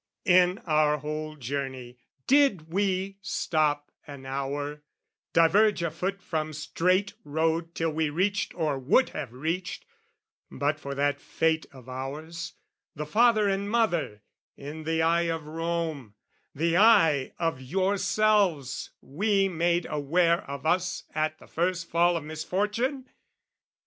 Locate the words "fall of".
21.87-22.23